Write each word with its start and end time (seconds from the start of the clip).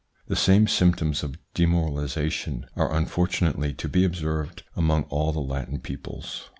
The 0.27 0.35
same 0.35 0.65
symptoms 0.67 1.21
of 1.21 1.37
demoralisation 1.53 2.63
are 2.75 2.91
unfortunately 2.91 3.71
to 3.75 3.87
be 3.87 4.03
observed 4.03 4.63
among 4.75 5.03
all 5.11 5.31
the 5.31 5.39
Latin 5.41 5.79
peoples. 5.79 6.49